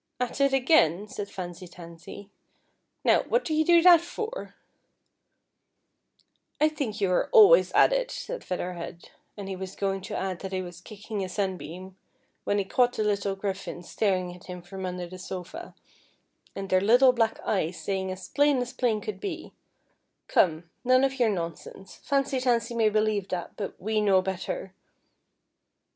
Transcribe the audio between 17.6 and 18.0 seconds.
sa\